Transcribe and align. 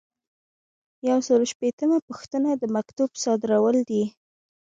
یو 1.09 1.19
سل 1.27 1.39
او 1.43 1.49
شپیتمه 1.53 1.97
پوښتنه 2.07 2.49
د 2.55 2.63
مکتوب 2.75 3.09
صادرول 3.23 3.77
دي. 3.89 4.03